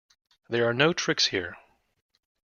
There 0.49 0.65
are 0.67 0.73
no 0.73 0.93
tricks 0.93 1.27
here. 1.27 1.57